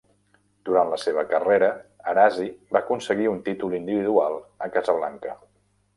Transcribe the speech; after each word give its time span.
Durant 0.69 0.87
la 0.93 0.97
seva 1.01 1.23
carrera, 1.33 1.69
Arazi 2.13 2.47
va 2.77 2.81
aconseguir 2.81 3.31
un 3.35 3.39
títol 3.51 3.79
individual 3.81 4.39
a 4.69 4.75
Casablanca. 4.79 5.37